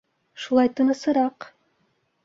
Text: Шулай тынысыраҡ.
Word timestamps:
Шулай 0.45 0.71
тынысыраҡ. 0.81 1.51